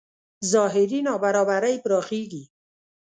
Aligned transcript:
ظاهري 0.51 0.99
نابرابرۍ 1.07 1.75
پراخېږي. 1.83 2.43